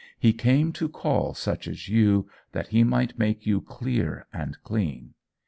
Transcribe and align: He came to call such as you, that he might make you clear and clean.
He 0.17 0.33
came 0.33 0.73
to 0.73 0.89
call 0.89 1.35
such 1.35 1.67
as 1.67 1.87
you, 1.87 2.27
that 2.53 2.69
he 2.69 2.83
might 2.83 3.19
make 3.19 3.45
you 3.45 3.61
clear 3.61 4.25
and 4.33 4.57
clean. 4.63 5.13